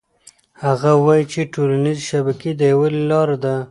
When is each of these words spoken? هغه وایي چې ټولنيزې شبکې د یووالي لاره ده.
هغه 0.63 0.91
وایي 1.05 1.25
چې 1.31 1.41
ټولنيزې 1.53 2.03
شبکې 2.11 2.49
د 2.55 2.61
یووالي 2.71 3.01
لاره 3.11 3.37
ده. 3.43 3.53